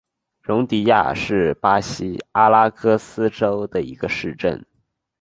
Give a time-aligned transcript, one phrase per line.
[0.41, 4.65] 容迪亚是巴西阿拉戈斯州的一个市镇。